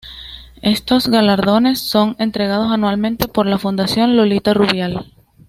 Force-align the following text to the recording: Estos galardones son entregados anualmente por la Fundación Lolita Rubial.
Estos 0.63 1.07
galardones 1.09 1.79
son 1.79 2.15
entregados 2.17 2.71
anualmente 2.71 3.27
por 3.27 3.45
la 3.45 3.59
Fundación 3.59 4.17
Lolita 4.17 4.51
Rubial. 4.55 5.05